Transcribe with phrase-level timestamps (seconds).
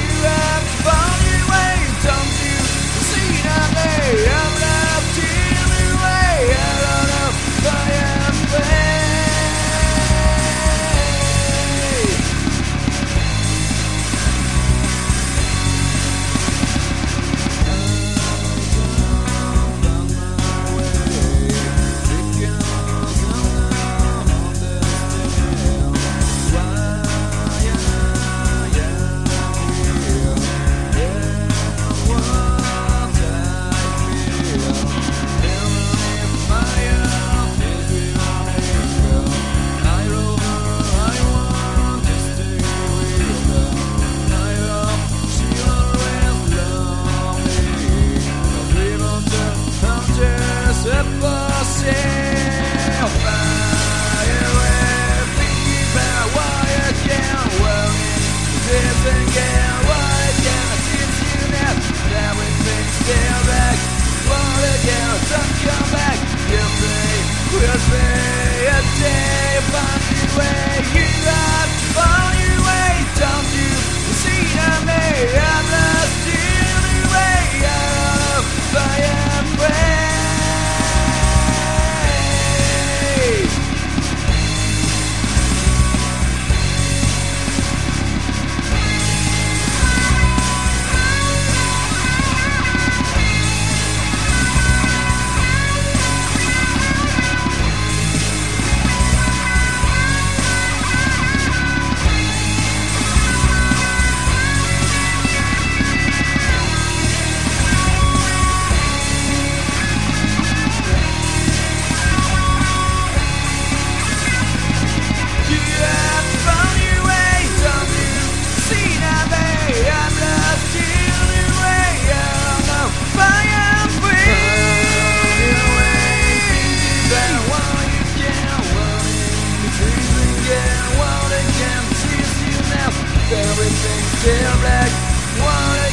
[0.00, 0.57] you.
[58.68, 59.67] prison game.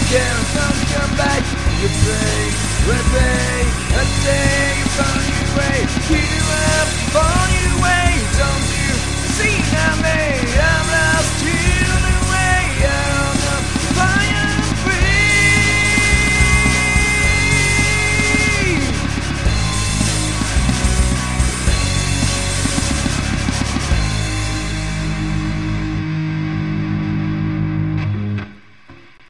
[0.09, 1.43] Can some come back?
[1.81, 2.41] You play,
[2.85, 3.57] replay,
[3.97, 5.77] and take a funny way.
[6.07, 6.84] Keep